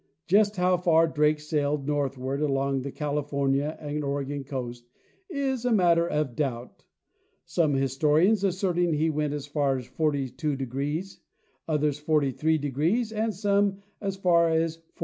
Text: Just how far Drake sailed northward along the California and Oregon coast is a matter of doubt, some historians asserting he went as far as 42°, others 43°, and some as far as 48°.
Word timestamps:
Just 0.25 0.55
how 0.57 0.77
far 0.77 1.05
Drake 1.07 1.39
sailed 1.39 1.85
northward 1.85 2.41
along 2.41 2.81
the 2.81 2.91
California 2.91 3.77
and 3.79 4.03
Oregon 4.03 4.43
coast 4.43 4.87
is 5.29 5.63
a 5.63 5.71
matter 5.71 6.07
of 6.09 6.35
doubt, 6.35 6.83
some 7.45 7.75
historians 7.75 8.43
asserting 8.43 8.93
he 8.95 9.11
went 9.11 9.31
as 9.33 9.45
far 9.45 9.77
as 9.77 9.87
42°, 9.87 11.19
others 11.67 12.01
43°, 12.03 13.15
and 13.15 13.31
some 13.35 13.83
as 14.01 14.15
far 14.15 14.49
as 14.49 14.77
48°. 14.77 14.81